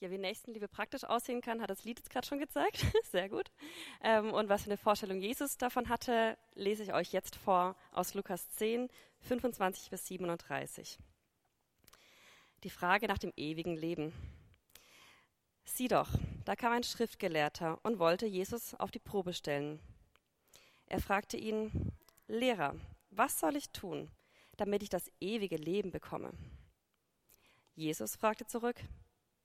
[0.00, 2.84] Ja, wie Nächstenliebe praktisch aussehen kann, hat das Lied jetzt gerade schon gezeigt.
[3.10, 3.50] Sehr gut.
[4.02, 8.14] Ähm, und was für eine Vorstellung Jesus davon hatte, lese ich euch jetzt vor aus
[8.14, 8.88] Lukas 10,
[9.20, 10.98] 25 bis 37.
[12.64, 14.12] Die Frage nach dem ewigen Leben.
[15.64, 16.08] Sieh doch,
[16.44, 19.80] da kam ein Schriftgelehrter und wollte Jesus auf die Probe stellen.
[20.86, 21.92] Er fragte ihn,
[22.26, 22.74] Lehrer,
[23.10, 24.10] was soll ich tun,
[24.56, 26.32] damit ich das ewige Leben bekomme?
[27.74, 28.76] Jesus fragte zurück,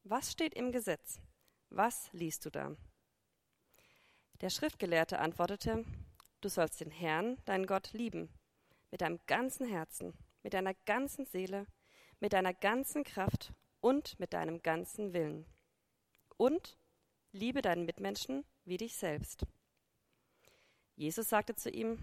[0.10, 1.20] was steht im Gesetz?
[1.70, 2.76] Was liest du da?
[4.42, 5.86] Der Schriftgelehrte antwortete,
[6.42, 8.30] du sollst den Herrn, deinen Gott, lieben,
[8.90, 11.68] mit deinem ganzen Herzen, mit deiner ganzen Seele,
[12.20, 15.46] mit deiner ganzen Kraft und mit deinem ganzen Willen.
[16.38, 16.78] Und
[17.32, 19.46] liebe deinen Mitmenschen wie dich selbst.
[20.96, 22.00] Jesus sagte zu ihm,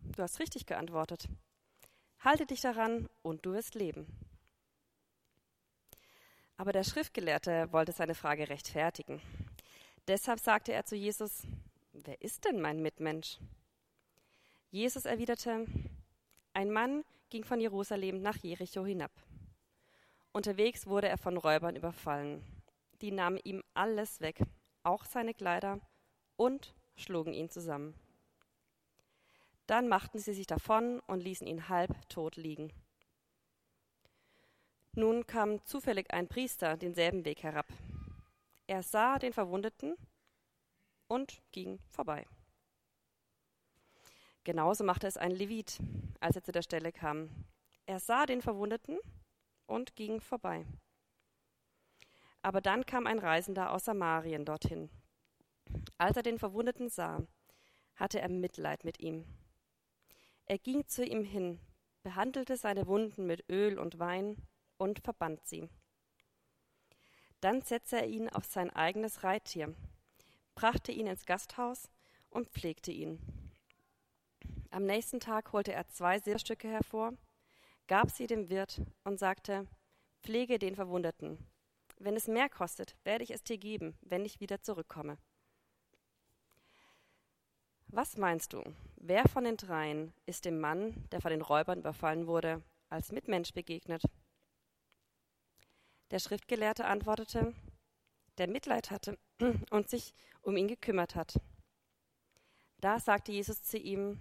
[0.00, 1.28] du hast richtig geantwortet.
[2.18, 4.06] Halte dich daran und du wirst leben.
[6.56, 9.20] Aber der Schriftgelehrte wollte seine Frage rechtfertigen.
[10.08, 11.42] Deshalb sagte er zu Jesus,
[11.92, 13.38] wer ist denn mein Mitmensch?
[14.70, 15.66] Jesus erwiderte,
[16.54, 19.12] ein Mann ging von Jerusalem nach Jericho hinab.
[20.32, 22.44] Unterwegs wurde er von Räubern überfallen.
[23.00, 24.40] Die nahmen ihm alles weg,
[24.82, 25.80] auch seine Kleider,
[26.36, 27.94] und schlugen ihn zusammen.
[29.66, 32.72] Dann machten sie sich davon und ließen ihn halb tot liegen.
[34.98, 37.66] Nun kam zufällig ein Priester denselben Weg herab.
[38.66, 39.94] Er sah den Verwundeten
[41.06, 42.26] und ging vorbei.
[44.42, 45.80] Genauso machte es ein Levit,
[46.18, 47.28] als er zu der Stelle kam.
[47.84, 48.98] Er sah den Verwundeten
[49.66, 50.64] und ging vorbei.
[52.40, 54.88] Aber dann kam ein Reisender aus Samarien dorthin.
[55.98, 57.20] Als er den Verwundeten sah,
[57.96, 59.26] hatte er Mitleid mit ihm.
[60.46, 61.60] Er ging zu ihm hin,
[62.02, 64.38] behandelte seine Wunden mit Öl und Wein
[64.78, 65.68] und verband sie.
[67.40, 69.74] Dann setzte er ihn auf sein eigenes Reittier,
[70.54, 71.90] brachte ihn ins Gasthaus
[72.30, 73.20] und pflegte ihn.
[74.70, 77.12] Am nächsten Tag holte er zwei Silberstücke hervor,
[77.86, 79.66] gab sie dem Wirt und sagte,
[80.22, 81.38] Pflege den Verwundeten.
[81.98, 85.18] Wenn es mehr kostet, werde ich es dir geben, wenn ich wieder zurückkomme.
[87.86, 88.62] Was meinst du,
[88.96, 93.52] wer von den dreien ist dem Mann, der von den Räubern überfallen wurde, als Mitmensch
[93.54, 94.02] begegnet?
[96.10, 97.52] Der Schriftgelehrte antwortete,
[98.38, 99.18] der Mitleid hatte
[99.70, 101.40] und sich um ihn gekümmert hat.
[102.78, 104.20] Da sagte Jesus zu ihm,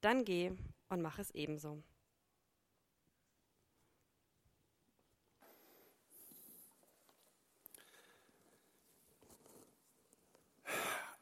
[0.00, 0.52] dann geh
[0.88, 1.82] und mach es ebenso.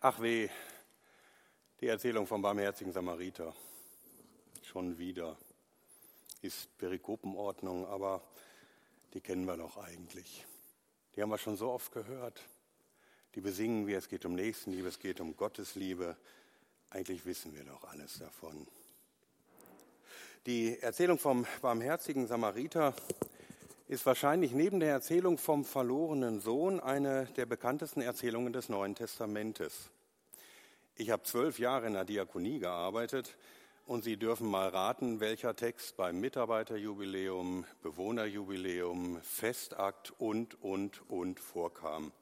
[0.00, 0.50] Ach weh,
[1.80, 3.54] die Erzählung vom barmherzigen Samariter.
[4.64, 5.38] Schon wieder.
[6.40, 8.20] Ist Perikopenordnung, aber
[9.14, 10.46] die kennen wir doch eigentlich.
[11.14, 12.42] Die haben wir schon so oft gehört.
[13.34, 16.16] Die besingen wir, es geht um Nächstenliebe, es geht um Gottesliebe.
[16.90, 18.66] Eigentlich wissen wir doch alles davon.
[20.46, 22.94] Die Erzählung vom barmherzigen Samariter
[23.88, 29.90] ist wahrscheinlich neben der Erzählung vom verlorenen Sohn eine der bekanntesten Erzählungen des Neuen Testamentes.
[30.96, 33.36] Ich habe zwölf Jahre in der Diakonie gearbeitet
[33.86, 42.12] und Sie dürfen mal raten, welcher Text beim Mitarbeiterjubiläum, Bewohnerjubiläum, Festakt und, und, und vorkam.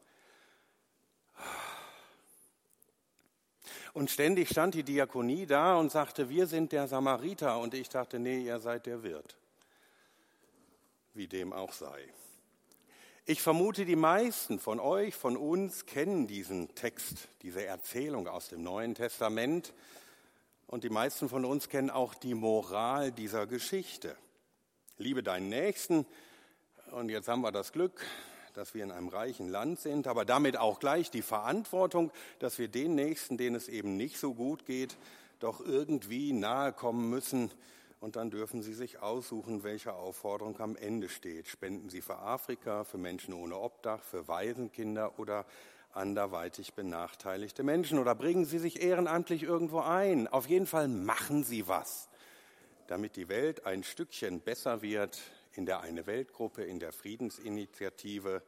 [3.93, 7.59] Und ständig stand die Diakonie da und sagte, wir sind der Samariter.
[7.59, 9.37] Und ich dachte, nee, ihr seid der Wirt.
[11.13, 12.09] Wie dem auch sei.
[13.27, 18.63] Ich vermute, die meisten von euch, von uns kennen diesen Text, diese Erzählung aus dem
[18.63, 19.73] Neuen Testament.
[20.71, 24.17] Und die meisten von uns kennen auch die Moral dieser Geschichte.
[24.99, 26.07] Liebe deinen Nächsten.
[26.93, 28.07] Und jetzt haben wir das Glück,
[28.55, 32.69] dass wir in einem reichen Land sind, aber damit auch gleich die Verantwortung, dass wir
[32.69, 34.97] den Nächsten, denen es eben nicht so gut geht,
[35.41, 37.51] doch irgendwie nahe kommen müssen.
[37.99, 41.49] Und dann dürfen Sie sich aussuchen, welche Aufforderung am Ende steht.
[41.49, 45.47] Spenden Sie für Afrika, für Menschen ohne Obdach, für Waisenkinder oder
[45.93, 50.29] anderweitig benachteiligte Menschen oder bringen Sie sich ehrenamtlich irgendwo ein.
[50.29, 52.09] Auf jeden Fall machen Sie was,
[52.87, 55.21] damit die Welt ein Stückchen besser wird
[55.53, 58.43] in der Eine Weltgruppe, in der Friedensinitiative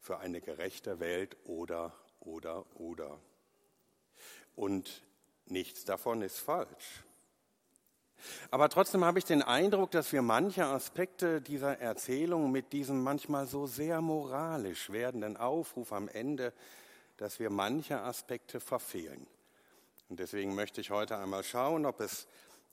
[0.00, 3.18] für eine gerechte Welt oder, oder, oder.
[4.54, 5.02] Und
[5.46, 7.04] nichts davon ist falsch.
[8.50, 13.46] Aber trotzdem habe ich den Eindruck, dass wir manche Aspekte dieser Erzählung mit diesem manchmal
[13.46, 16.52] so sehr moralisch werdenden Aufruf am Ende
[17.16, 19.26] dass wir manche Aspekte verfehlen.
[20.08, 22.26] Und deswegen möchte ich heute einmal schauen, ob es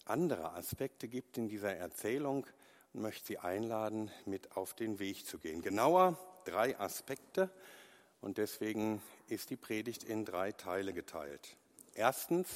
[0.06, 2.45] andere Aspekte gibt in dieser Erzählung,
[2.94, 5.62] und möchte Sie einladen, mit auf den Weg zu gehen.
[5.63, 7.50] Genauer drei Aspekte
[8.22, 11.57] und deswegen ist die Predigt in drei Teile geteilt.
[11.96, 12.48] Erstens,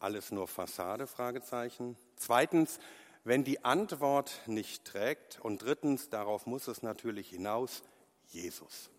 [0.00, 1.96] alles nur Fassade, Fragezeichen.
[2.16, 2.80] Zweitens,
[3.24, 5.40] wenn die Antwort nicht trägt.
[5.40, 7.82] Und drittens, darauf muss es natürlich hinaus,
[8.28, 8.90] Jesus.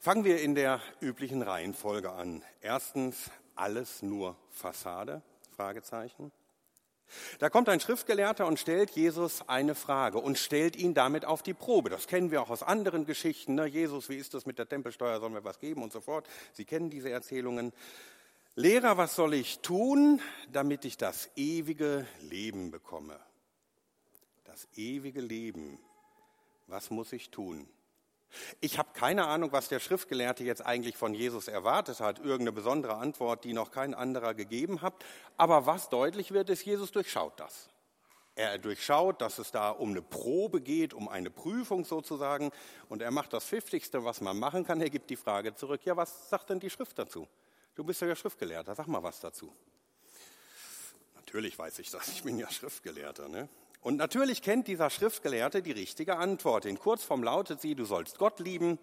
[0.00, 2.42] Fangen wir in der üblichen Reihenfolge an.
[2.60, 5.22] Erstens, alles nur Fassade?
[5.56, 6.32] Fragezeichen.
[7.38, 11.54] Da kommt ein Schriftgelehrter und stellt Jesus eine Frage und stellt ihn damit auf die
[11.54, 11.90] Probe.
[11.90, 13.54] Das kennen wir auch aus anderen Geschichten.
[13.54, 13.66] Ne?
[13.66, 15.20] Jesus, wie ist das mit der Tempelsteuer?
[15.20, 16.28] Sollen wir was geben und so fort?
[16.52, 17.72] Sie kennen diese Erzählungen.
[18.54, 20.20] Lehrer, was soll ich tun,
[20.52, 23.18] damit ich das ewige Leben bekomme?
[24.44, 25.78] Das ewige Leben.
[26.66, 27.68] Was muss ich tun?
[28.60, 32.96] Ich habe keine Ahnung, was der Schriftgelehrte jetzt eigentlich von Jesus erwartet hat, irgendeine besondere
[32.96, 34.94] Antwort, die noch kein anderer gegeben hat.
[35.36, 37.68] Aber was deutlich wird, ist, Jesus durchschaut das.
[38.38, 42.52] Er durchschaut, dass es da um eine Probe geht, um eine Prüfung sozusagen.
[42.88, 44.80] Und er macht das Pfiffigste, was man machen kann.
[44.80, 47.26] Er gibt die Frage zurück, ja, was sagt denn die Schrift dazu?
[47.74, 49.52] Du bist ja Schriftgelehrter, sag mal was dazu.
[51.16, 53.28] Natürlich weiß ich das, ich bin ja Schriftgelehrter.
[53.28, 53.48] Ne?
[53.80, 56.64] Und natürlich kennt dieser Schriftgelehrte die richtige Antwort.
[56.66, 58.78] In Kurzform lautet sie, du sollst Gott lieben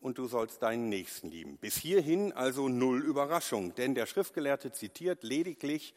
[0.00, 1.56] und du sollst deinen Nächsten lieben.
[1.56, 5.94] Bis hierhin also null Überraschung, denn der Schriftgelehrte zitiert lediglich,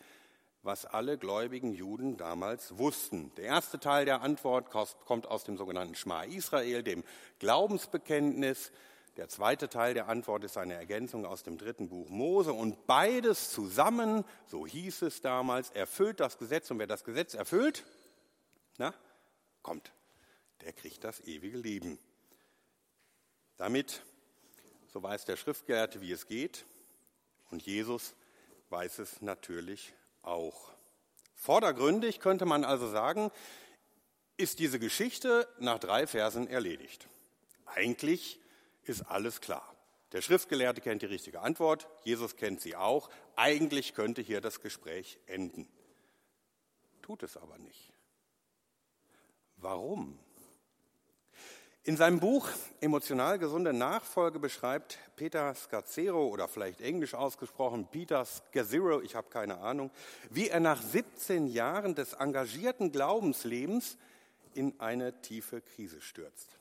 [0.63, 3.31] was alle gläubigen Juden damals wussten.
[3.37, 4.69] Der erste Teil der Antwort
[5.05, 7.03] kommt aus dem sogenannten Schma Israel, dem
[7.39, 8.71] Glaubensbekenntnis.
[9.17, 12.53] Der zweite Teil der Antwort ist eine Ergänzung aus dem dritten Buch Mose.
[12.53, 16.71] Und beides zusammen, so hieß es damals, erfüllt das Gesetz.
[16.71, 17.83] Und wer das Gesetz erfüllt,
[18.79, 18.93] na,
[19.61, 19.91] kommt,
[20.61, 21.99] der kriegt das ewige Leben.
[23.57, 24.01] Damit,
[24.87, 26.65] so weiß der Schriftgelehrte, wie es geht,
[27.51, 28.15] und Jesus
[28.69, 30.71] weiß es natürlich auch.
[31.35, 33.31] Vordergründig könnte man also sagen,
[34.37, 37.07] ist diese Geschichte nach drei Versen erledigt.
[37.65, 38.39] Eigentlich
[38.83, 39.75] ist alles klar.
[40.13, 43.09] Der Schriftgelehrte kennt die richtige Antwort, Jesus kennt sie auch.
[43.35, 45.67] Eigentlich könnte hier das Gespräch enden.
[47.01, 47.93] Tut es aber nicht.
[49.61, 50.17] Warum?
[51.83, 52.47] In seinem Buch
[52.79, 59.57] Emotional gesunde Nachfolge beschreibt Peter Scazzero oder vielleicht englisch ausgesprochen Peter Scazzero, ich habe keine
[59.57, 59.91] Ahnung,
[60.29, 63.97] wie er nach 17 Jahren des engagierten Glaubenslebens
[64.53, 66.57] in eine tiefe Krise stürzt.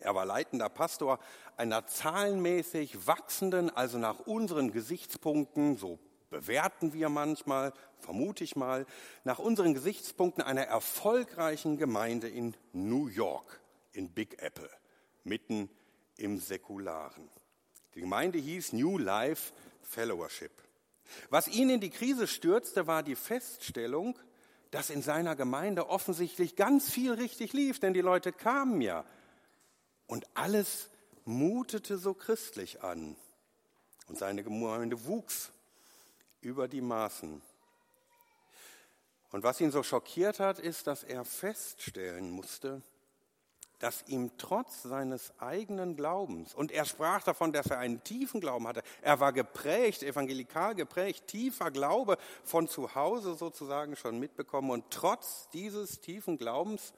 [0.00, 1.20] Er war leitender Pastor
[1.56, 6.00] einer zahlenmäßig wachsenden, also nach unseren Gesichtspunkten, so
[6.32, 8.86] bewerten wir manchmal, vermute ich mal,
[9.22, 13.60] nach unseren Gesichtspunkten einer erfolgreichen Gemeinde in New York,
[13.92, 14.70] in Big Apple,
[15.22, 15.70] mitten
[16.16, 17.28] im Säkularen.
[17.94, 19.52] Die Gemeinde hieß New Life
[19.82, 20.50] Fellowship.
[21.30, 24.18] Was ihn in die Krise stürzte, war die Feststellung,
[24.70, 29.04] dass in seiner Gemeinde offensichtlich ganz viel richtig lief, denn die Leute kamen ja.
[30.06, 30.88] Und alles
[31.26, 33.16] mutete so christlich an.
[34.08, 35.52] Und seine Gemeinde wuchs
[36.42, 37.40] über die Maßen.
[39.30, 42.82] Und was ihn so schockiert hat, ist, dass er feststellen musste,
[43.78, 48.68] dass ihm trotz seines eigenen Glaubens, und er sprach davon, dass er einen tiefen Glauben
[48.68, 54.84] hatte, er war geprägt, evangelikal geprägt, tiefer Glaube von zu Hause sozusagen schon mitbekommen, und
[54.90, 56.92] trotz dieses tiefen Glaubens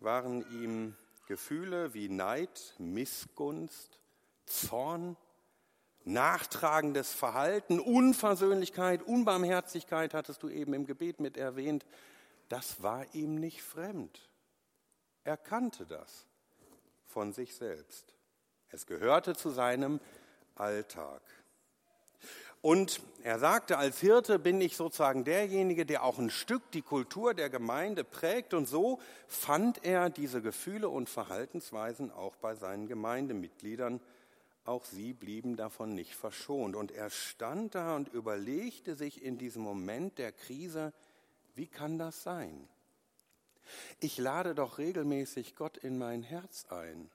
[0.00, 4.00] waren ihm Gefühle wie Neid, Missgunst,
[4.44, 5.16] Zorn,
[6.12, 11.86] nachtragendes Verhalten, Unversöhnlichkeit, Unbarmherzigkeit, hattest du eben im Gebet mit erwähnt,
[12.48, 14.28] das war ihm nicht fremd.
[15.24, 16.26] Er kannte das
[17.06, 18.14] von sich selbst.
[18.68, 20.00] Es gehörte zu seinem
[20.54, 21.22] Alltag.
[22.62, 27.32] Und er sagte, als Hirte bin ich sozusagen derjenige, der auch ein Stück die Kultur
[27.32, 28.52] der Gemeinde prägt.
[28.52, 34.00] Und so fand er diese Gefühle und Verhaltensweisen auch bei seinen Gemeindemitgliedern
[34.64, 36.76] auch sie blieben davon nicht verschont.
[36.76, 40.92] Und er stand da und überlegte sich in diesem Moment der Krise,
[41.54, 42.68] wie kann das sein?
[44.00, 47.10] Ich lade doch regelmäßig Gott in mein Herz ein.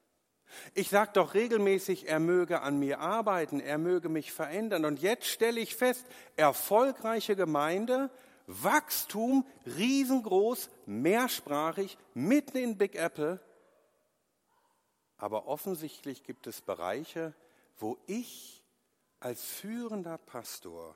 [0.73, 4.85] Ich sage doch regelmäßig, er möge an mir arbeiten, er möge mich verändern.
[4.85, 8.09] Und jetzt stelle ich fest, erfolgreiche Gemeinde,
[8.47, 13.39] Wachstum, riesengroß, mehrsprachig, mitten in Big Apple,
[15.17, 17.33] aber offensichtlich gibt es Bereiche,
[17.77, 18.63] wo ich
[19.19, 20.95] als führender Pastor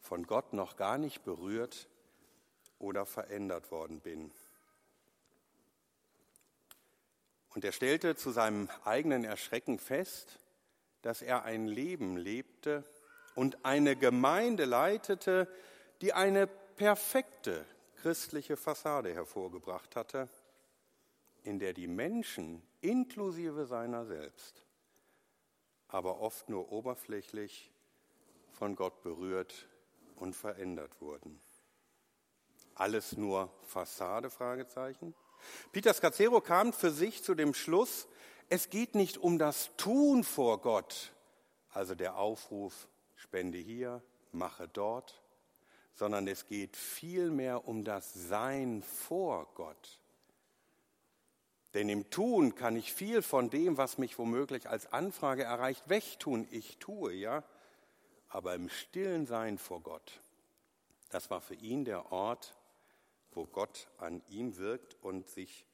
[0.00, 1.88] von Gott noch gar nicht berührt
[2.78, 4.32] oder verändert worden bin.
[7.54, 10.38] Und er stellte zu seinem eigenen Erschrecken fest,
[11.02, 12.84] dass er ein Leben lebte
[13.34, 15.48] und eine Gemeinde leitete,
[16.00, 20.28] die eine perfekte christliche Fassade hervorgebracht hatte,
[21.44, 24.64] in der die Menschen inklusive seiner selbst,
[25.88, 27.70] aber oft nur oberflächlich
[28.52, 29.66] von Gott berührt
[30.16, 31.40] und verändert wurden.
[32.74, 34.30] Alles nur Fassade?
[34.30, 35.14] Fragezeichen.
[35.72, 38.06] Peter Scazzero kam für sich zu dem Schluss,
[38.48, 41.12] es geht nicht um das Tun vor Gott,
[41.70, 45.22] also der Aufruf, spende hier, mache dort,
[45.94, 50.00] sondern es geht vielmehr um das Sein vor Gott.
[51.74, 56.48] Denn im Tun kann ich viel von dem, was mich womöglich als Anfrage erreicht, wegtun.
[56.50, 57.44] Ich tue, ja,
[58.28, 60.20] aber im stillen Sein vor Gott.
[61.10, 62.54] Das war für ihn der Ort,
[63.32, 65.66] wo Gott an ihm wirkt und sich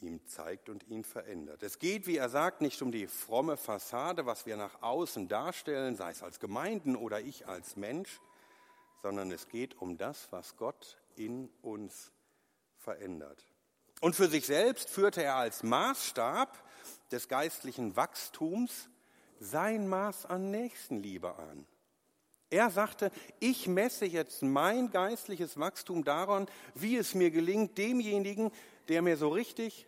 [0.00, 1.62] ihm zeigt und ihn verändert.
[1.64, 5.96] Es geht, wie er sagt, nicht um die fromme Fassade, was wir nach außen darstellen,
[5.96, 8.20] sei es als Gemeinden oder ich als Mensch,
[9.02, 12.12] sondern es geht um das, was Gott in uns
[12.76, 13.44] verändert.
[14.00, 16.56] Und für sich selbst führte er als Maßstab
[17.10, 18.88] des geistlichen Wachstums
[19.40, 21.66] sein Maß an Nächstenliebe an.
[22.50, 28.50] Er sagte, ich messe jetzt mein geistliches Wachstum daran, wie es mir gelingt, demjenigen,
[28.88, 29.86] der mir so richtig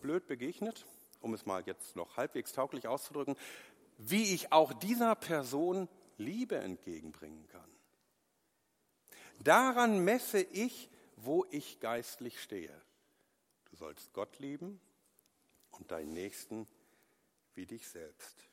[0.00, 0.86] blöd begegnet,
[1.20, 3.36] um es mal jetzt noch halbwegs tauglich auszudrücken,
[3.98, 7.70] wie ich auch dieser Person Liebe entgegenbringen kann.
[9.44, 10.90] Daran messe ich,
[11.24, 12.74] wo ich geistlich stehe.
[13.70, 14.80] Du sollst Gott lieben
[15.72, 16.66] und deinen Nächsten
[17.54, 18.44] wie dich selbst.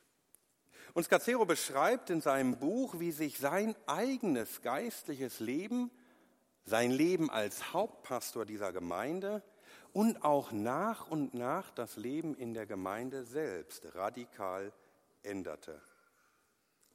[0.94, 5.90] Und Scacero beschreibt in seinem Buch, wie sich sein eigenes geistliches Leben,
[6.64, 9.42] sein Leben als Hauptpastor dieser Gemeinde
[9.92, 14.72] und auch nach und nach das Leben in der Gemeinde selbst radikal
[15.22, 15.80] änderte.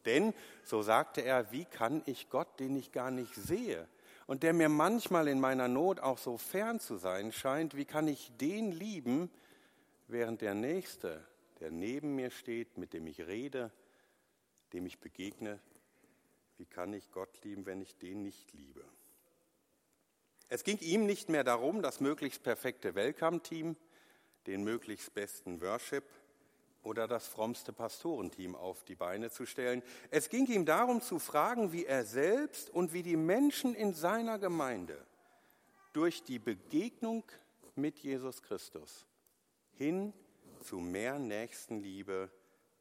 [0.05, 3.87] Denn, so sagte er, wie kann ich Gott, den ich gar nicht sehe
[4.31, 8.07] und der mir manchmal in meiner Not auch so fern zu sein scheint, wie kann
[8.07, 9.29] ich den lieben,
[10.07, 11.21] während der Nächste,
[11.59, 13.73] der neben mir steht, mit dem ich rede,
[14.71, 15.59] dem ich begegne,
[16.57, 18.85] wie kann ich Gott lieben, wenn ich den nicht liebe?
[20.47, 23.75] Es ging ihm nicht mehr darum, das möglichst perfekte Welcome-Team,
[24.47, 26.05] den möglichst besten Worship
[26.83, 29.83] oder das frommste Pastorenteam auf die Beine zu stellen.
[30.09, 34.39] Es ging ihm darum zu fragen, wie er selbst und wie die Menschen in seiner
[34.39, 34.97] Gemeinde
[35.93, 37.23] durch die Begegnung
[37.75, 39.05] mit Jesus Christus
[39.77, 40.13] hin
[40.63, 42.29] zu mehr Nächstenliebe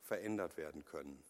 [0.03, 1.23] verändert werden können.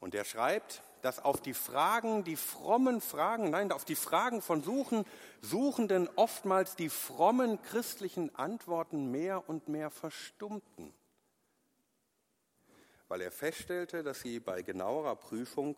[0.00, 4.64] Und er schreibt, dass auf die Fragen, die frommen Fragen, nein, auf die Fragen von
[4.64, 5.04] Suchen,
[5.40, 10.92] Suchenden oftmals die frommen christlichen Antworten mehr und mehr verstummten,
[13.06, 15.76] weil er feststellte, dass sie bei genauerer Prüfung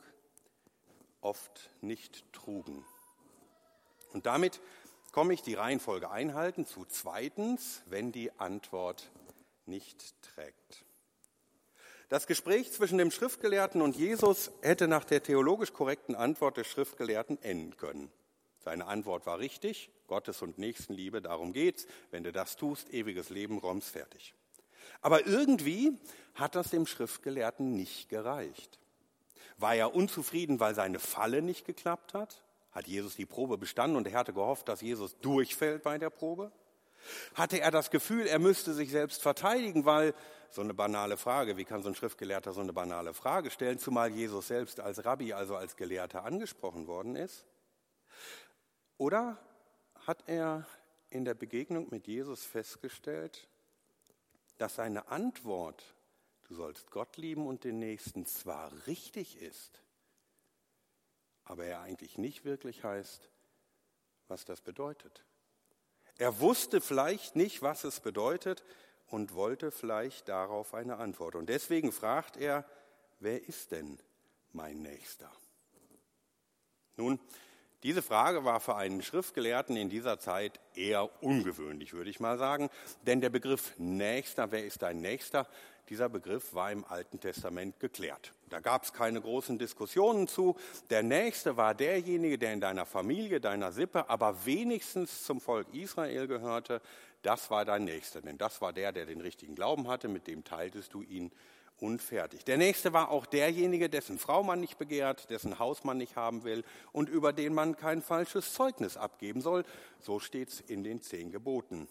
[1.21, 2.83] oft nicht trugen.
[4.15, 4.63] Und damit
[5.13, 9.11] komme ich die Reihenfolge einhalten zu zweitens, wenn die Antwort
[9.67, 10.87] nicht trägt.
[12.09, 17.43] Das Gespräch zwischen dem Schriftgelehrten und Jesus hätte nach der theologisch korrekten Antwort des Schriftgelehrten
[17.43, 18.11] enden können.
[18.61, 21.87] Seine Antwort war richtig, Gottes und Nächstenliebe, darum geht's.
[22.11, 24.35] Wenn du das tust, ewiges Leben, Roms fertig.
[25.03, 25.99] Aber irgendwie
[26.35, 28.79] hat das dem Schriftgelehrten nicht gereicht.
[29.59, 32.43] War er unzufrieden, weil seine Falle nicht geklappt hat?
[32.73, 36.53] Hat Jesus die Probe bestanden und er hatte gehofft, dass Jesus durchfällt bei der Probe?
[37.35, 40.15] Hatte er das Gefühl, er müsste sich selbst verteidigen, weil
[40.51, 44.11] so eine banale Frage, wie kann so ein Schriftgelehrter so eine banale Frage stellen, zumal
[44.11, 47.47] Jesus selbst als Rabbi, also als Gelehrter angesprochen worden ist?
[48.97, 49.39] Oder
[50.07, 50.67] hat er
[51.11, 53.49] in der Begegnung mit Jesus festgestellt,
[54.59, 55.95] dass seine Antwort,
[56.45, 59.83] du sollst Gott lieben und den Nächsten, zwar richtig ist,
[61.45, 63.31] aber er eigentlich nicht wirklich heißt,
[64.27, 65.25] was das bedeutet.
[66.19, 68.65] Er wusste vielleicht nicht, was es bedeutet
[69.07, 71.37] und wollte vielleicht darauf eine Antwort.
[71.37, 72.65] Und deswegen fragt er,
[73.21, 73.99] wer ist denn
[74.53, 75.31] mein Nächster?
[76.97, 77.21] Nun,
[77.85, 82.71] diese Frage war für einen Schriftgelehrten in dieser Zeit eher ungewöhnlich, würde ich mal sagen,
[83.03, 85.47] denn der Begriff Nächster, wer ist dein Nächster,
[85.89, 88.33] dieser Begriff war im Alten Testament geklärt.
[88.49, 90.57] Da gab es keine großen Diskussionen zu.
[90.91, 96.27] Der Nächste war derjenige, der in deiner Familie, deiner Sippe, aber wenigstens zum Volk Israel
[96.27, 96.81] gehörte.
[97.23, 100.45] Das war dein Nächster, denn das war der, der den richtigen Glauben hatte, mit dem
[100.45, 101.33] teiltest du ihn
[101.81, 102.45] und fertig.
[102.45, 106.45] Der nächste war auch derjenige, dessen Frau man nicht begehrt, dessen Haus man nicht haben
[106.45, 109.65] will und über den man kein falsches Zeugnis abgeben soll.
[110.01, 111.89] So steht es in den zehn Geboten.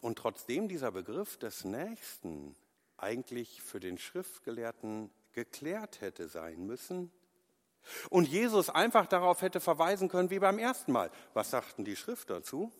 [0.00, 2.56] Und trotzdem dieser Begriff des Nächsten
[2.96, 7.12] eigentlich für den Schriftgelehrten geklärt hätte sein müssen.
[8.10, 11.10] Und Jesus einfach darauf hätte verweisen können wie beim ersten Mal.
[11.34, 12.72] Was sagten die Schrift dazu?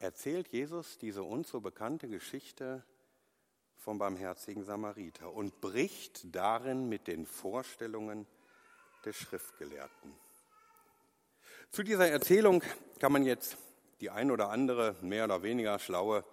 [0.00, 2.84] Erzählt Jesus diese uns so bekannte Geschichte
[3.76, 8.26] vom barmherzigen Samariter und bricht darin mit den Vorstellungen
[9.04, 10.12] des Schriftgelehrten.
[11.70, 12.62] Zu dieser Erzählung
[12.98, 13.56] kann man jetzt
[14.00, 16.24] die ein oder andere mehr oder weniger schlaue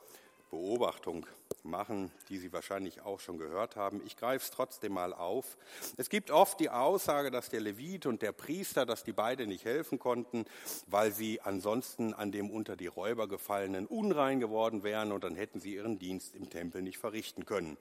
[0.51, 1.25] Beobachtung
[1.63, 4.01] machen, die Sie wahrscheinlich auch schon gehört haben.
[4.05, 5.57] Ich greife es trotzdem mal auf.
[5.97, 9.65] Es gibt oft die Aussage, dass der Levit und der Priester, dass die beide nicht
[9.65, 10.45] helfen konnten,
[10.87, 15.59] weil sie ansonsten an dem unter die Räuber gefallenen unrein geworden wären und dann hätten
[15.59, 17.77] sie ihren Dienst im Tempel nicht verrichten können.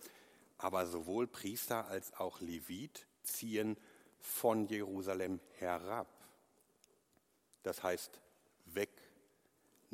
[0.58, 3.76] Aber sowohl Priester als auch Levit ziehen
[4.20, 6.08] von Jerusalem herab.
[7.62, 8.20] Das heißt
[8.66, 8.90] weg,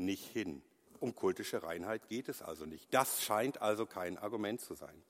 [0.00, 0.62] nicht hin.
[0.98, 2.92] Um kultische Reinheit geht es also nicht.
[2.92, 5.02] Das scheint also kein Argument zu sein.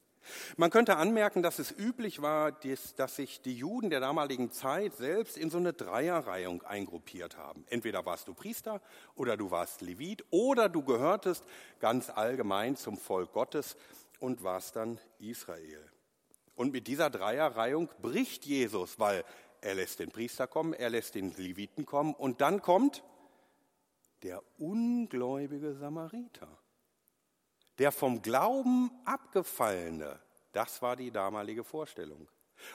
[0.57, 5.37] Man könnte anmerken, dass es üblich war, dass sich die Juden der damaligen Zeit selbst
[5.37, 7.65] in so eine Dreierreihung eingruppiert haben.
[7.69, 8.81] Entweder warst du Priester
[9.15, 11.45] oder du warst Levit oder du gehörtest
[11.81, 13.77] ganz allgemein zum Volk Gottes
[14.19, 15.83] und warst dann Israel.
[16.55, 19.25] Und mit dieser Dreierreihung bricht Jesus, weil
[19.63, 23.03] er lässt den Priester kommen, er lässt den Leviten kommen und dann kommt
[24.23, 26.49] der ungläubige Samariter.
[27.79, 30.21] Der vom Glauben abgefallene,
[30.53, 32.29] das war die damalige Vorstellung.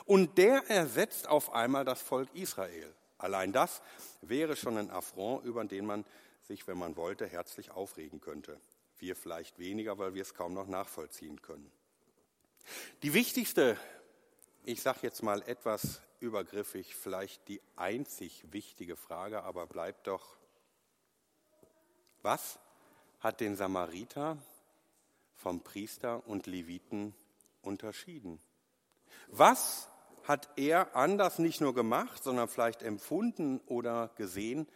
[0.05, 2.93] Und der ersetzt auf einmal das Volk Israel.
[3.17, 3.81] Allein das
[4.21, 6.05] wäre schon ein Affront, über den man
[6.41, 8.59] sich, wenn man wollte, herzlich aufregen könnte.
[8.97, 11.71] Wir vielleicht weniger, weil wir es kaum noch nachvollziehen können.
[13.03, 13.77] Die wichtigste,
[14.63, 20.37] ich sage jetzt mal etwas übergriffig, vielleicht die einzig wichtige Frage, aber bleibt doch,
[22.25, 22.59] was
[23.21, 24.37] hat den Samariter
[25.35, 27.13] vom Priester und Leviten
[27.61, 28.41] unterschieden?
[29.27, 29.87] Was
[30.23, 34.67] hat er anders nicht nur gemacht, sondern vielleicht empfunden oder gesehen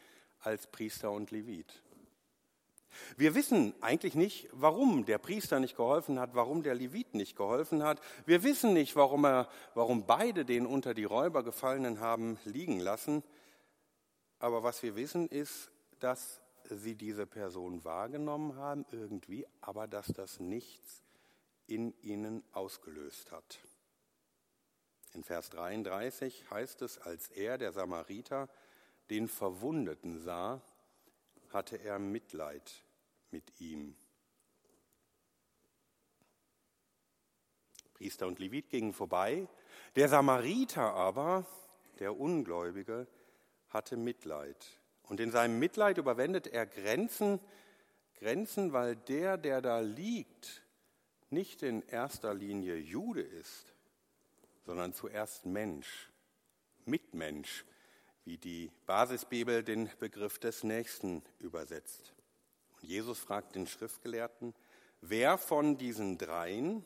[0.41, 1.82] als Priester und Levit?
[3.17, 7.84] Wir wissen eigentlich nicht, warum der Priester nicht geholfen hat, warum der Levit nicht geholfen
[7.84, 8.00] hat.
[8.26, 13.23] Wir wissen nicht, warum, er, warum beide den unter die Räuber gefallenen haben liegen lassen.
[14.39, 16.41] Aber was wir wissen, ist, dass
[16.77, 21.03] sie diese Person wahrgenommen haben irgendwie, aber dass das nichts
[21.67, 23.60] in ihnen ausgelöst hat.
[25.13, 28.49] In Vers 33 heißt es, als er, der Samariter,
[29.10, 30.62] den Verwundeten sah,
[31.51, 32.84] hatte er Mitleid
[33.32, 33.95] mit ihm.
[37.93, 39.47] Priester und Levit gingen vorbei,
[39.95, 41.45] der Samariter aber,
[41.99, 43.08] der Ungläubige,
[43.69, 44.79] hatte Mitleid
[45.10, 47.39] und in seinem Mitleid überwendet er Grenzen,
[48.19, 50.63] Grenzen, weil der, der da liegt,
[51.32, 53.74] nicht in erster Linie Jude ist,
[54.65, 56.10] sondern zuerst Mensch,
[56.86, 57.65] Mitmensch,
[58.26, 62.13] wie die Basisbibel den Begriff des Nächsten übersetzt.
[62.80, 64.54] Und Jesus fragt den Schriftgelehrten,
[65.02, 66.86] wer von diesen dreien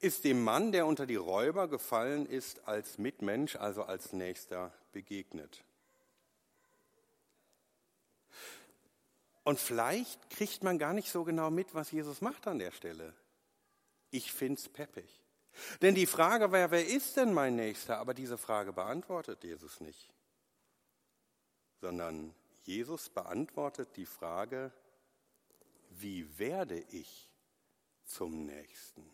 [0.00, 5.64] ist dem Mann, der unter die Räuber gefallen ist, als Mitmensch, also als Nächster begegnet?
[9.44, 13.14] Und vielleicht kriegt man gar nicht so genau mit, was Jesus macht an der Stelle.
[14.10, 15.20] Ich find's peppig.
[15.80, 17.98] Denn die Frage war, wer ist denn mein Nächster?
[17.98, 20.12] Aber diese Frage beantwortet Jesus nicht.
[21.80, 24.72] Sondern Jesus beantwortet die Frage,
[25.90, 27.28] wie werde ich
[28.04, 29.10] zum Nächsten?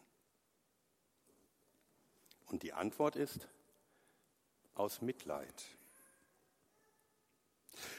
[2.47, 3.49] Und die Antwort ist
[4.75, 5.78] aus Mitleid.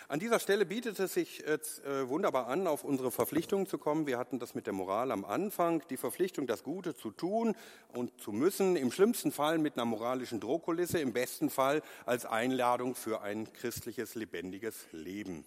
[0.08, 4.08] An dieser Stelle bietet es sich jetzt äh, wunderbar an, auf unsere Verpflichtungen zu kommen.
[4.08, 7.56] Wir hatten das mit der Moral am Anfang, die Verpflichtung, das Gute zu tun
[7.94, 12.96] und zu müssen, im schlimmsten Fall mit einer moralischen Drohkulisse, im besten Fall als Einladung
[12.96, 15.46] für ein christliches, lebendiges Leben.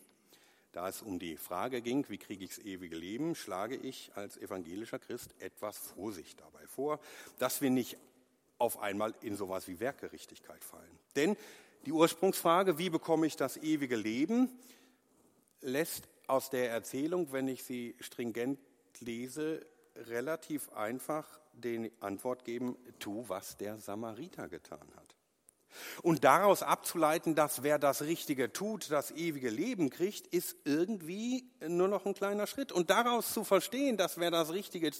[0.73, 4.39] Da es um die Frage ging, wie kriege ich das ewige Leben, schlage ich als
[4.39, 6.99] evangelischer Christ etwas Vorsicht dabei vor,
[7.39, 7.99] dass wir nicht
[8.57, 10.99] auf einmal in sowas wie Werkgerechtigkeit fallen.
[11.17, 11.37] Denn
[11.85, 14.51] die Ursprungsfrage, wie bekomme ich das ewige Leben,
[15.61, 18.59] lässt aus der Erzählung, wenn ich sie stringent
[19.01, 19.67] lese,
[19.97, 25.17] relativ einfach die Antwort geben, tu, was der Samariter getan hat.
[26.03, 31.89] Und daraus abzuleiten, dass wer das Richtige tut, das ewige Leben kriegt, ist irgendwie nur
[31.89, 32.73] noch ein kleiner Schritt.
[32.73, 34.91] Und daraus zu verstehen, dass wer das Richtige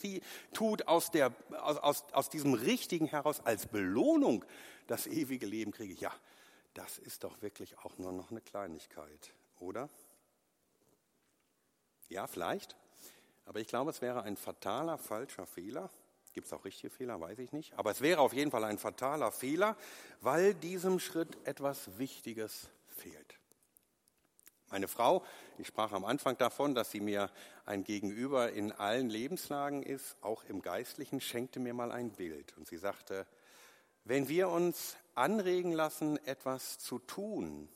[0.53, 4.45] tut, aus, der, aus, aus diesem Richtigen heraus als Belohnung
[4.87, 6.13] das ewige Leben kriege, ja,
[6.75, 9.89] das ist doch wirklich auch nur noch eine Kleinigkeit, oder?
[12.09, 12.77] Ja, vielleicht.
[13.45, 15.91] Aber ich glaube, es wäre ein fataler, falscher Fehler,
[16.33, 17.75] Gibt es auch richtige Fehler, weiß ich nicht.
[17.75, 19.77] Aber es wäre auf jeden Fall ein fataler Fehler,
[20.21, 23.39] weil diesem Schritt etwas Wichtiges fehlt.
[24.71, 25.23] Meine Frau,
[25.59, 27.31] ich sprach am Anfang davon, dass sie mir
[27.67, 32.57] ein Gegenüber in allen Lebenslagen ist, auch im Geistlichen, schenkte mir mal ein Bild.
[32.57, 33.27] Und sie sagte,
[34.05, 37.69] wenn wir uns anregen lassen, etwas zu tun,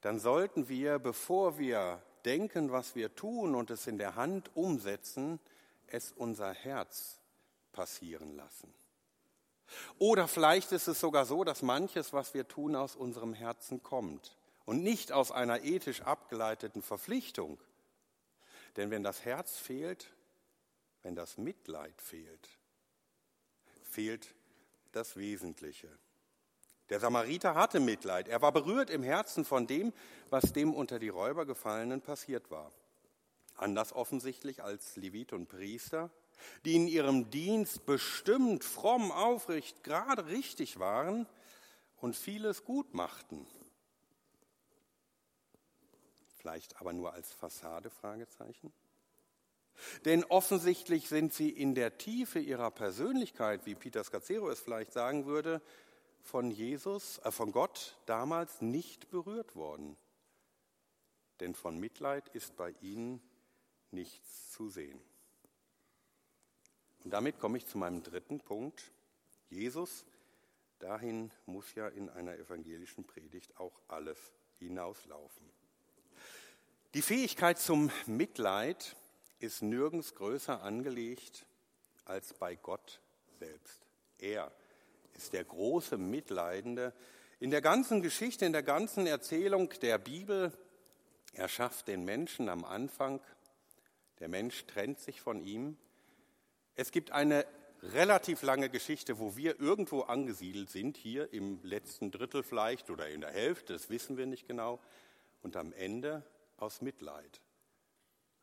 [0.00, 5.40] dann sollten wir, bevor wir denken, was wir tun und es in der Hand umsetzen,
[5.86, 7.18] es unser Herz
[7.72, 8.72] passieren lassen.
[9.98, 14.36] Oder vielleicht ist es sogar so, dass manches, was wir tun, aus unserem Herzen kommt
[14.64, 17.58] und nicht aus einer ethisch abgeleiteten Verpflichtung.
[18.76, 20.12] Denn wenn das Herz fehlt,
[21.02, 22.48] wenn das Mitleid fehlt,
[23.82, 24.34] fehlt
[24.92, 25.88] das Wesentliche.
[26.88, 28.28] Der Samariter hatte Mitleid.
[28.28, 29.92] Er war berührt im Herzen von dem,
[30.30, 32.70] was dem unter die Räuber gefallenen passiert war.
[33.56, 36.10] Anders offensichtlich als Levit und Priester,
[36.64, 41.26] die in ihrem Dienst bestimmt, fromm, aufricht, gerade richtig waren
[41.96, 43.46] und vieles gut machten.
[46.38, 47.90] Vielleicht aber nur als Fassade?
[47.90, 48.72] Fragezeichen.
[50.04, 55.26] Denn offensichtlich sind sie in der Tiefe ihrer Persönlichkeit, wie Peter Scazzero es vielleicht sagen
[55.26, 55.60] würde,
[56.26, 59.96] von Jesus, äh, von Gott damals nicht berührt worden.
[61.40, 63.22] Denn von Mitleid ist bei ihnen
[63.90, 65.00] nichts zu sehen.
[67.04, 68.90] Und damit komme ich zu meinem dritten Punkt.
[69.48, 70.04] Jesus,
[70.78, 74.18] dahin muss ja in einer evangelischen Predigt auch alles
[74.58, 75.48] hinauslaufen.
[76.94, 78.96] Die Fähigkeit zum Mitleid
[79.38, 81.46] ist nirgends größer angelegt
[82.06, 83.00] als bei Gott
[83.38, 83.86] selbst.
[84.18, 84.50] Er
[85.16, 86.92] ist der große Mitleidende.
[87.40, 90.52] In der ganzen Geschichte, in der ganzen Erzählung der Bibel,
[91.32, 93.20] er schafft den Menschen am Anfang.
[94.20, 95.76] Der Mensch trennt sich von ihm.
[96.74, 97.46] Es gibt eine
[97.82, 103.20] relativ lange Geschichte, wo wir irgendwo angesiedelt sind, hier im letzten Drittel vielleicht oder in
[103.20, 104.80] der Hälfte, das wissen wir nicht genau.
[105.42, 106.22] Und am Ende
[106.56, 107.40] aus Mitleid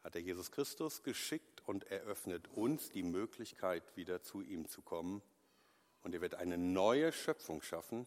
[0.03, 5.21] hat er Jesus Christus geschickt und eröffnet uns die Möglichkeit, wieder zu ihm zu kommen
[6.03, 8.05] und er wird eine neue Schöpfung schaffen,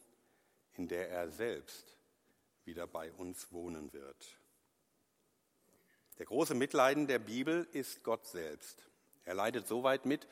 [0.74, 1.96] in der er selbst
[2.64, 4.38] wieder bei uns wohnen wird.
[6.18, 8.88] Der große Mitleiden der Bibel ist Gott selbst.
[9.24, 10.26] Er leidet so weit mit,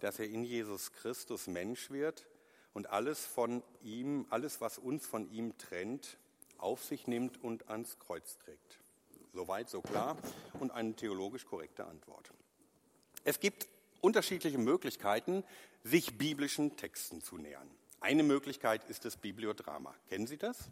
[0.00, 2.26] dass er in Jesus Christus Mensch wird
[2.72, 6.18] und alles von ihm, alles was uns von ihm trennt,
[6.58, 8.80] auf sich nimmt und ans Kreuz trägt.
[9.32, 10.16] Soweit, so klar
[10.60, 12.30] und eine theologisch korrekte Antwort.
[13.24, 13.66] Es gibt
[14.04, 15.44] unterschiedliche Möglichkeiten,
[15.82, 17.68] sich biblischen Texten zu nähern.
[18.00, 19.94] Eine Möglichkeit ist das Bibliodrama.
[20.10, 20.70] Kennen Sie das?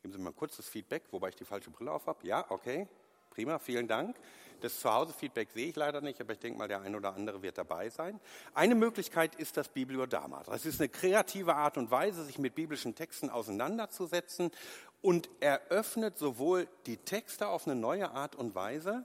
[0.00, 2.26] Geben Sie mir mal das Feedback, wobei ich die falsche Brille auf habe.
[2.26, 2.88] Ja, okay,
[3.28, 4.16] prima, vielen Dank.
[4.62, 7.58] Das Zuhause-Feedback sehe ich leider nicht, aber ich denke mal, der ein oder andere wird
[7.58, 8.18] dabei sein.
[8.54, 10.42] Eine Möglichkeit ist das Bibliodrama.
[10.44, 14.50] Das ist eine kreative Art und Weise, sich mit biblischen Texten auseinanderzusetzen
[15.02, 19.04] und eröffnet sowohl die Texte auf eine neue Art und Weise,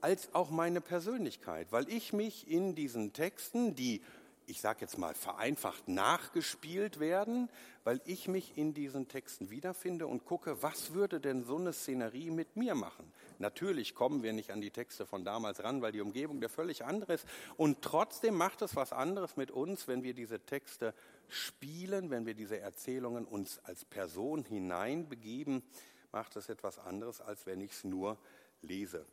[0.00, 4.02] als auch meine Persönlichkeit, weil ich mich in diesen Texten, die,
[4.46, 7.48] ich sage jetzt mal, vereinfacht nachgespielt werden,
[7.84, 12.30] weil ich mich in diesen Texten wiederfinde und gucke, was würde denn so eine Szenerie
[12.30, 13.12] mit mir machen?
[13.38, 16.84] Natürlich kommen wir nicht an die Texte von damals ran, weil die Umgebung der völlig
[16.84, 17.26] andere ist.
[17.56, 20.92] Und trotzdem macht es was anderes mit uns, wenn wir diese Texte
[21.28, 25.62] spielen, wenn wir diese Erzählungen uns als Person hineinbegeben,
[26.12, 28.18] macht es etwas anderes, als wenn ich es nur
[28.62, 29.06] lese.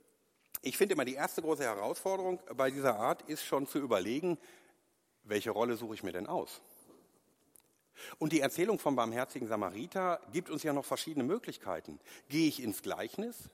[0.68, 4.40] Ich finde immer, die erste große Herausforderung bei dieser Art ist schon zu überlegen,
[5.24, 6.60] welche Rolle suche ich mir denn aus?
[8.18, 12.00] Und die Erzählung vom barmherzigen Samariter gibt uns ja noch verschiedene Möglichkeiten.
[12.30, 13.52] Gehe ich ins Gleichnis?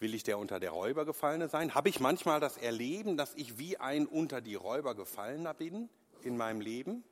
[0.00, 1.76] Will ich der unter der Räuber Gefallene sein?
[1.76, 5.88] Habe ich manchmal das Erleben, dass ich wie ein unter die Räuber Gefallener bin
[6.24, 7.04] in meinem Leben?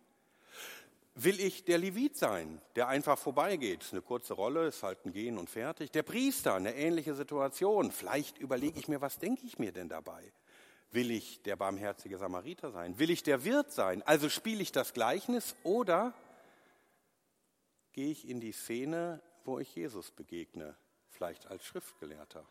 [1.19, 3.87] Will ich der Levit sein, der einfach vorbeigeht?
[3.91, 5.91] Eine kurze Rolle, ist halt ein Gehen und fertig.
[5.91, 7.91] Der Priester, eine ähnliche Situation.
[7.91, 10.31] Vielleicht überlege ich mir, was denke ich mir denn dabei?
[10.91, 12.99] Will ich der barmherzige Samariter sein?
[12.99, 14.03] Will ich der Wirt sein?
[14.03, 16.13] Also spiele ich das Gleichnis oder
[17.93, 20.77] gehe ich in die Szene, wo ich Jesus begegne,
[21.09, 22.47] vielleicht als Schriftgelehrter?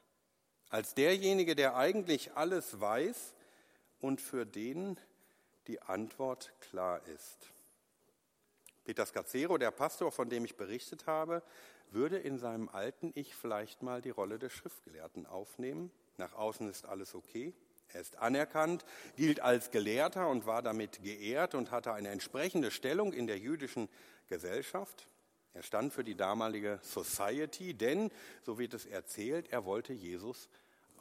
[0.70, 3.36] Als derjenige, der eigentlich alles weiß
[4.00, 5.00] und für den
[5.68, 7.52] die Antwort klar ist.
[8.86, 11.42] Peter Scazzero, der Pastor, von dem ich berichtet habe,
[11.92, 15.92] würde in seinem alten Ich vielleicht mal die Rolle des Schriftgelehrten aufnehmen.
[16.18, 17.54] Nach außen ist alles okay.
[17.90, 23.12] Er ist anerkannt, gilt als Gelehrter und war damit geehrt und hatte eine entsprechende Stellung
[23.12, 23.90] in der jüdischen
[24.28, 25.08] Gesellschaft.
[25.54, 28.12] Er stand für die damalige Society, denn,
[28.44, 30.50] so wird es erzählt, er wollte Jesus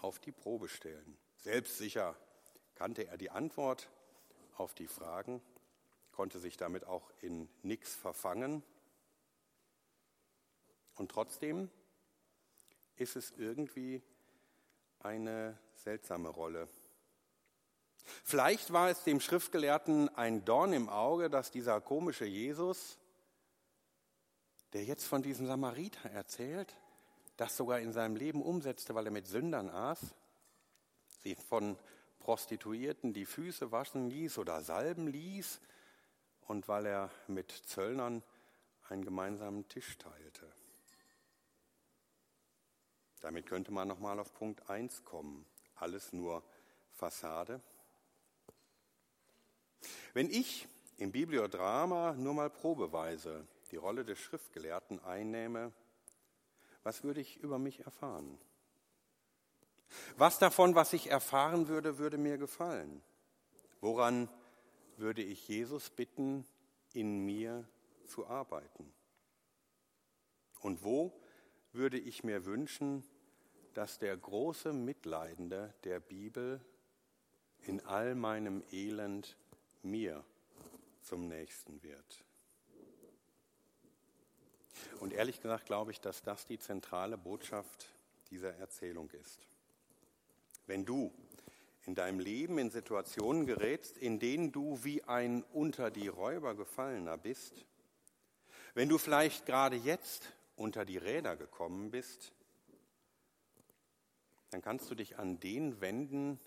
[0.00, 1.18] auf die Probe stellen.
[1.38, 2.16] Selbstsicher
[2.76, 3.88] kannte er die Antwort,
[4.56, 5.42] auf die Fragen,
[6.14, 8.62] konnte sich damit auch in nichts verfangen.
[10.94, 11.70] Und trotzdem
[12.96, 14.02] ist es irgendwie
[15.00, 16.68] eine seltsame Rolle.
[18.22, 22.98] Vielleicht war es dem Schriftgelehrten ein Dorn im Auge, dass dieser komische Jesus,
[24.72, 26.76] der jetzt von diesem Samariter erzählt,
[27.36, 30.14] das sogar in seinem Leben umsetzte, weil er mit Sündern aß,
[31.22, 31.76] sie von
[32.20, 35.60] Prostituierten die Füße waschen ließ oder salben ließ
[36.46, 38.22] und weil er mit Zöllnern
[38.88, 40.50] einen gemeinsamen Tisch teilte.
[43.20, 45.46] Damit könnte man nochmal auf Punkt 1 kommen.
[45.76, 46.42] Alles nur
[46.92, 47.60] Fassade.
[50.12, 55.72] Wenn ich im Bibliodrama nur mal probeweise die Rolle des Schriftgelehrten einnehme,
[56.82, 58.38] was würde ich über mich erfahren?
[60.16, 63.02] Was davon, was ich erfahren würde, würde mir gefallen?
[63.80, 64.28] Woran
[64.98, 66.44] würde ich Jesus bitten,
[66.92, 67.66] in mir
[68.06, 68.92] zu arbeiten?
[70.60, 71.12] Und wo
[71.72, 73.04] würde ich mir wünschen,
[73.74, 76.60] dass der große Mitleidende der Bibel
[77.66, 79.36] in all meinem Elend
[79.82, 80.24] mir
[81.02, 82.24] zum Nächsten wird.
[85.00, 87.88] Und ehrlich gesagt glaube ich, dass das die zentrale Botschaft
[88.30, 89.46] dieser Erzählung ist.
[90.66, 91.12] Wenn du
[91.86, 97.18] in deinem Leben in Situationen gerätst, in denen du wie ein unter die Räuber gefallener
[97.18, 97.66] bist,
[98.74, 102.32] wenn du vielleicht gerade jetzt unter die Räder gekommen bist,
[104.50, 106.40] dann kannst du dich an den wenden,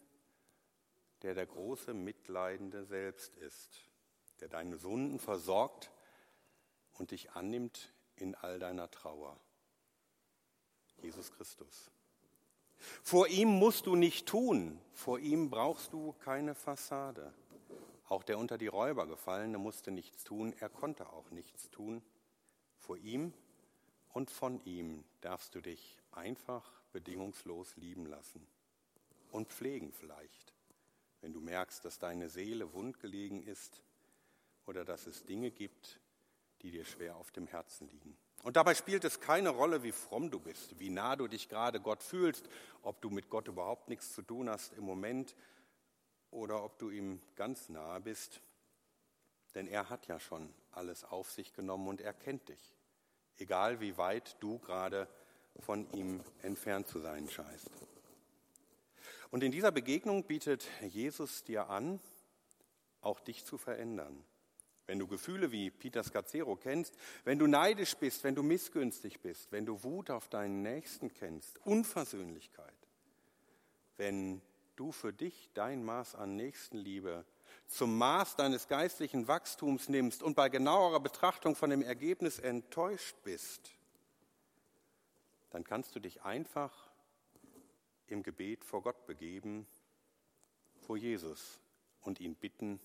[1.21, 3.84] der der große Mitleidende selbst ist,
[4.39, 5.91] der deine Sünden versorgt
[6.93, 9.39] und dich annimmt in all deiner Trauer.
[11.02, 11.91] Jesus Christus.
[13.03, 17.33] Vor ihm musst du nicht tun, vor ihm brauchst du keine Fassade.
[18.07, 22.01] Auch der unter die Räuber gefallene musste nichts tun, er konnte auch nichts tun.
[22.79, 23.33] Vor ihm
[24.13, 28.47] und von ihm darfst du dich einfach bedingungslos lieben lassen
[29.31, 30.53] und pflegen vielleicht,
[31.21, 33.81] wenn du merkst, dass deine Seele wundgelegen ist
[34.65, 35.99] oder dass es Dinge gibt,
[36.61, 38.17] die dir schwer auf dem Herzen liegen.
[38.43, 41.82] Und dabei spielt es keine Rolle, wie fromm du bist, wie nah du dich gerade
[41.82, 42.47] Gott fühlst,
[42.82, 45.36] ob du mit Gott überhaupt nichts zu tun hast im Moment
[46.32, 48.41] oder ob du ihm ganz nahe bist.
[49.56, 52.76] Denn er hat ja schon alles auf sich genommen und er kennt dich,
[53.38, 55.08] egal wie weit du gerade
[55.60, 57.71] von ihm entfernt zu sein scheinst.
[59.32, 62.00] Und in dieser Begegnung bietet Jesus dir an,
[63.02, 64.23] auch dich zu verändern.
[64.88, 69.52] Wenn du Gefühle wie Peter Scazzero kennst, wenn du neidisch bist, wenn du missgünstig bist,
[69.52, 72.73] wenn du Wut auf deinen Nächsten kennst, Unversöhnlichkeit,
[73.97, 74.41] wenn
[74.78, 77.26] du für dich dein Maß an Nächstenliebe
[77.67, 83.73] zum Maß deines geistlichen Wachstums nimmst und bei genauerer Betrachtung von dem Ergebnis enttäuscht bist,
[85.50, 86.89] dann kannst du dich einfach
[88.08, 89.67] im Gebet vor Gott begeben,
[90.80, 91.60] vor Jesus
[92.02, 92.80] und ihn bitten,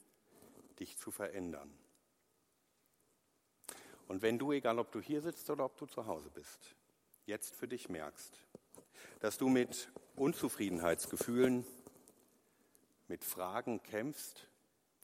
[0.81, 1.73] dich zu verändern.
[4.13, 6.75] Und wenn du, egal ob du hier sitzt oder ob du zu Hause bist,
[7.25, 8.43] jetzt für dich merkst,
[9.21, 11.65] dass du mit Unzufriedenheitsgefühlen,
[13.09, 14.47] mit Fragen kämpfst,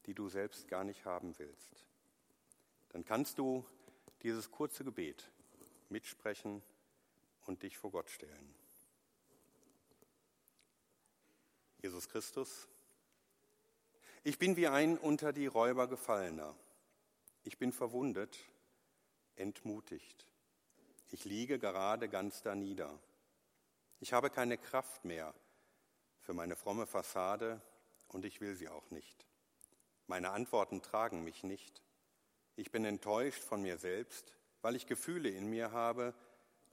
[0.04, 1.86] die du selbst gar nicht haben willst,
[2.90, 3.64] dann kannst du
[4.24, 5.32] dieses kurze Gebet
[5.88, 6.62] mitsprechen
[7.46, 8.54] und dich vor Gott stellen.
[11.80, 12.68] Jesus Christus,
[14.22, 16.54] ich bin wie ein unter die Räuber gefallener.
[17.44, 18.38] Ich bin verwundet,
[19.38, 20.26] entmutigt.
[21.10, 22.98] Ich liege gerade ganz da nieder.
[24.00, 25.34] Ich habe keine Kraft mehr
[26.20, 27.60] für meine fromme Fassade
[28.08, 29.26] und ich will sie auch nicht.
[30.06, 31.82] Meine Antworten tragen mich nicht.
[32.56, 36.14] Ich bin enttäuscht von mir selbst, weil ich Gefühle in mir habe,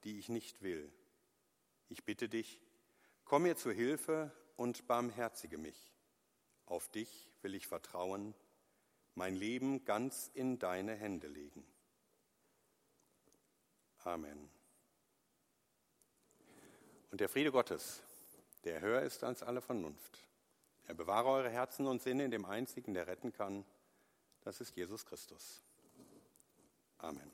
[0.03, 0.91] die ich nicht will.
[1.89, 2.61] Ich bitte dich,
[3.23, 5.93] komm mir zu Hilfe und barmherzige mich.
[6.65, 8.33] Auf dich will ich vertrauen,
[9.13, 11.65] mein Leben ganz in deine Hände legen.
[14.05, 14.49] Amen.
[17.11, 18.01] Und der Friede Gottes,
[18.63, 20.27] der höher ist als alle Vernunft,
[20.87, 23.65] er bewahre eure Herzen und Sinne in dem Einzigen, der retten kann,
[24.41, 25.63] das ist Jesus Christus.
[26.99, 27.31] Amen.